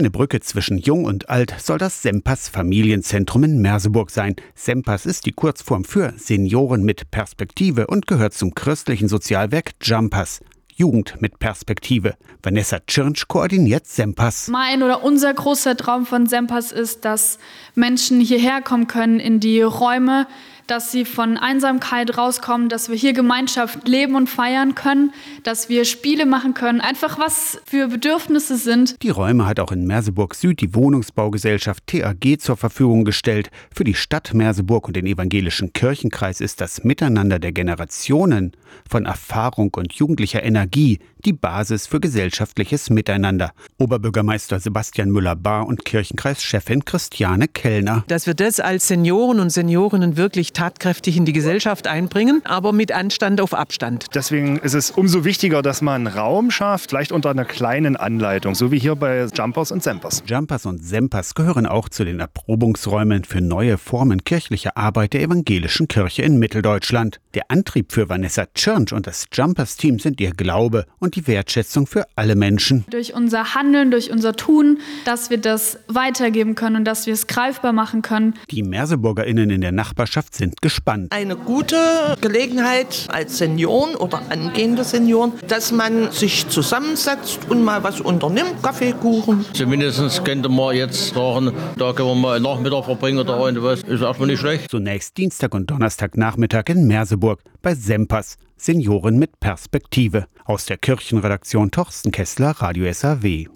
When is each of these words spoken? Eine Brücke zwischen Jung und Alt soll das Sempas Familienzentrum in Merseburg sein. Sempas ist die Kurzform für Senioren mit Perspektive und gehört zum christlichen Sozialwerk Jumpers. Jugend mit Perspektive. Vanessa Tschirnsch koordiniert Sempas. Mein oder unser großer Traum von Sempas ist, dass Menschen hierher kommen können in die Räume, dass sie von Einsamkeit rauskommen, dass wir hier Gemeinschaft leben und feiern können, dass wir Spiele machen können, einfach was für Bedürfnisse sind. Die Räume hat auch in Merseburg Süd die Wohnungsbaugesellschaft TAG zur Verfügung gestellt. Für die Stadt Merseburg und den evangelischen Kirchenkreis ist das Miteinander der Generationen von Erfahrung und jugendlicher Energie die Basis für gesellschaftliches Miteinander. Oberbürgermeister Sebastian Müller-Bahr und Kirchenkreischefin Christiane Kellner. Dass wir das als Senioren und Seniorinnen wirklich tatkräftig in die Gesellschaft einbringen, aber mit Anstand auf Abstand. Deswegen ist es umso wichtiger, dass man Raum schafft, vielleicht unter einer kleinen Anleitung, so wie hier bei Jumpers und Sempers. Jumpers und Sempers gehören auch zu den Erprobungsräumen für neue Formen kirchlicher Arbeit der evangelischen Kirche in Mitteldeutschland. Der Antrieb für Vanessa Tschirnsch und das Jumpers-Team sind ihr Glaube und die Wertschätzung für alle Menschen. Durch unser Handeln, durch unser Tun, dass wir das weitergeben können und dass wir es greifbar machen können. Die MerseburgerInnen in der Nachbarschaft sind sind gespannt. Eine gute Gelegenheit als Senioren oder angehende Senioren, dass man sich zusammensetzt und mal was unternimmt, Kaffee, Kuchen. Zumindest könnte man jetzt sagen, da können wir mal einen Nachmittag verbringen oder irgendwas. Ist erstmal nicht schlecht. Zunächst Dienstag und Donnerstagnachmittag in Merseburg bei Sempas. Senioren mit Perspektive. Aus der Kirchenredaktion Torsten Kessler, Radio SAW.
Eine 0.00 0.08
Brücke 0.08 0.40
zwischen 0.40 0.78
Jung 0.78 1.04
und 1.04 1.28
Alt 1.28 1.54
soll 1.58 1.76
das 1.76 2.00
Sempas 2.00 2.48
Familienzentrum 2.48 3.44
in 3.44 3.60
Merseburg 3.60 4.10
sein. 4.10 4.34
Sempas 4.54 5.04
ist 5.04 5.26
die 5.26 5.32
Kurzform 5.32 5.84
für 5.84 6.14
Senioren 6.16 6.84
mit 6.84 7.10
Perspektive 7.10 7.86
und 7.86 8.06
gehört 8.06 8.32
zum 8.32 8.54
christlichen 8.54 9.08
Sozialwerk 9.08 9.72
Jumpers. 9.82 10.40
Jugend 10.74 11.20
mit 11.20 11.38
Perspektive. 11.38 12.14
Vanessa 12.42 12.78
Tschirnsch 12.78 13.28
koordiniert 13.28 13.86
Sempas. 13.86 14.48
Mein 14.48 14.82
oder 14.82 15.04
unser 15.04 15.34
großer 15.34 15.76
Traum 15.76 16.06
von 16.06 16.24
Sempas 16.26 16.72
ist, 16.72 17.04
dass 17.04 17.38
Menschen 17.74 18.22
hierher 18.22 18.62
kommen 18.62 18.86
können 18.86 19.20
in 19.20 19.38
die 19.38 19.60
Räume, 19.60 20.26
dass 20.70 20.92
sie 20.92 21.04
von 21.04 21.36
Einsamkeit 21.36 22.16
rauskommen, 22.16 22.68
dass 22.68 22.88
wir 22.88 22.96
hier 22.96 23.12
Gemeinschaft 23.12 23.88
leben 23.88 24.14
und 24.14 24.28
feiern 24.28 24.76
können, 24.76 25.12
dass 25.42 25.68
wir 25.68 25.84
Spiele 25.84 26.26
machen 26.26 26.54
können, 26.54 26.80
einfach 26.80 27.18
was 27.18 27.60
für 27.66 27.88
Bedürfnisse 27.88 28.56
sind. 28.56 29.02
Die 29.02 29.10
Räume 29.10 29.46
hat 29.46 29.58
auch 29.58 29.72
in 29.72 29.84
Merseburg 29.86 30.34
Süd 30.34 30.60
die 30.60 30.74
Wohnungsbaugesellschaft 30.74 31.86
TAG 31.88 32.38
zur 32.38 32.56
Verfügung 32.56 33.04
gestellt. 33.04 33.50
Für 33.74 33.82
die 33.82 33.94
Stadt 33.94 34.32
Merseburg 34.32 34.86
und 34.86 34.94
den 34.94 35.06
evangelischen 35.06 35.72
Kirchenkreis 35.72 36.40
ist 36.40 36.60
das 36.60 36.84
Miteinander 36.84 37.40
der 37.40 37.50
Generationen 37.50 38.52
von 38.88 39.06
Erfahrung 39.06 39.74
und 39.74 39.92
jugendlicher 39.94 40.44
Energie 40.44 41.00
die 41.24 41.32
Basis 41.32 41.86
für 41.86 42.00
gesellschaftliches 42.00 42.90
Miteinander. 42.90 43.52
Oberbürgermeister 43.78 44.60
Sebastian 44.60 45.10
Müller-Bahr 45.10 45.66
und 45.66 45.84
Kirchenkreischefin 45.84 46.84
Christiane 46.84 47.48
Kellner. 47.48 48.04
Dass 48.08 48.26
wir 48.26 48.34
das 48.34 48.60
als 48.60 48.88
Senioren 48.88 49.40
und 49.40 49.50
Seniorinnen 49.50 50.16
wirklich 50.16 50.52
tatkräftig 50.60 51.16
in 51.16 51.24
die 51.24 51.32
Gesellschaft 51.32 51.86
einbringen, 51.86 52.42
aber 52.44 52.74
mit 52.74 52.92
Anstand 52.92 53.40
auf 53.40 53.54
Abstand. 53.54 54.08
Deswegen 54.14 54.58
ist 54.58 54.74
es 54.74 54.90
umso 54.90 55.24
wichtiger, 55.24 55.62
dass 55.62 55.80
man 55.80 56.06
Raum 56.06 56.50
schafft, 56.50 56.90
vielleicht 56.90 57.12
unter 57.12 57.30
einer 57.30 57.46
kleinen 57.46 57.96
Anleitung, 57.96 58.54
so 58.54 58.70
wie 58.70 58.78
hier 58.78 58.94
bei 58.94 59.24
Jumpers 59.34 59.72
und 59.72 59.82
Sempers. 59.82 60.22
Jumpers 60.26 60.66
und 60.66 60.84
Sempers 60.84 61.34
gehören 61.34 61.64
auch 61.64 61.88
zu 61.88 62.04
den 62.04 62.20
Erprobungsräumen 62.20 63.24
für 63.24 63.40
neue 63.40 63.78
Formen 63.78 64.22
kirchlicher 64.22 64.76
Arbeit 64.76 65.14
der 65.14 65.22
evangelischen 65.22 65.88
Kirche 65.88 66.24
in 66.24 66.38
Mitteldeutschland. 66.38 67.20
Der 67.32 67.44
Antrieb 67.48 67.90
für 67.90 68.10
Vanessa 68.10 68.44
Tschirnsch 68.54 68.92
und 68.92 69.06
das 69.06 69.28
Jumpers-Team 69.32 69.98
sind 69.98 70.20
ihr 70.20 70.32
Glaube 70.32 70.84
und 70.98 71.16
die 71.16 71.26
Wertschätzung 71.26 71.86
für 71.86 72.04
alle 72.16 72.36
Menschen. 72.36 72.84
Durch 72.90 73.14
unser 73.14 73.54
Handeln, 73.54 73.90
durch 73.90 74.10
unser 74.10 74.34
Tun, 74.34 74.76
dass 75.06 75.30
wir 75.30 75.38
das 75.38 75.78
weitergeben 75.88 76.54
können 76.54 76.76
und 76.76 76.84
dass 76.84 77.06
wir 77.06 77.14
es 77.14 77.28
greifbar 77.28 77.72
machen 77.72 78.02
können. 78.02 78.34
Die 78.50 78.62
MerseburgerInnen 78.62 79.48
in 79.48 79.62
der 79.62 79.72
Nachbarschaft 79.72 80.34
sind 80.34 80.49
sind 80.50 80.62
gespannt. 80.62 81.12
Eine 81.12 81.36
gute 81.36 81.76
Gelegenheit 82.20 83.06
als 83.08 83.38
Senioren 83.38 83.94
oder 83.94 84.22
angehende 84.30 84.84
Senioren, 84.84 85.32
dass 85.46 85.72
man 85.72 86.10
sich 86.10 86.48
zusammensetzt 86.48 87.40
und 87.48 87.62
mal 87.62 87.82
was 87.84 88.00
unternimmt, 88.00 88.62
Kaffee, 88.62 88.92
Kuchen. 88.92 89.44
Zumindest 89.52 90.24
könnte 90.24 90.48
man 90.48 90.74
jetzt 90.76 91.14
sagen, 91.14 91.52
da 91.76 91.92
können 91.92 92.08
wir 92.08 92.14
mal 92.14 92.36
einen 92.36 92.44
Nachmittag 92.44 92.84
verbringen 92.84 93.18
oder 93.18 93.38
irgendwas. 93.38 93.82
Ist 93.82 94.02
erstmal 94.02 94.28
nicht 94.28 94.40
schlecht. 94.40 94.70
Zunächst 94.70 95.16
Dienstag 95.16 95.54
und 95.54 95.70
Donnerstagnachmittag 95.70 96.64
in 96.68 96.86
Merseburg 96.86 97.40
bei 97.62 97.74
Sempas. 97.74 98.36
Senioren 98.56 99.18
mit 99.18 99.40
Perspektive. 99.40 100.26
Aus 100.44 100.66
der 100.66 100.76
Kirchenredaktion 100.76 101.70
Torsten 101.70 102.12
Kessler, 102.12 102.50
Radio 102.58 102.92
SAW. 102.92 103.46